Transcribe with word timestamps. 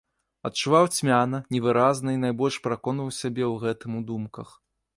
Адчуваў 0.49 0.87
цьмяна, 0.95 1.41
невыразна 1.55 2.09
і 2.17 2.19
найбольш 2.23 2.57
пераконваў 2.65 3.13
сябе 3.21 3.45
ў 3.51 3.55
гэтым 3.69 3.91
у 4.01 4.05
думках. 4.13 4.49